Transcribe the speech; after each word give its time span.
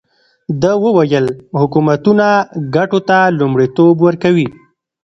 ده 0.61 0.71
وویل 0.83 1.25
حکومتونه 1.59 2.27
ګټو 2.75 2.99
ته 3.09 3.17
لومړیتوب 3.39 3.95
ورکوي. 4.03 4.47